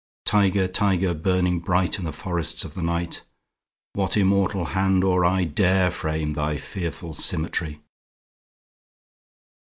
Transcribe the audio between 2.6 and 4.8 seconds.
of the night, What immortal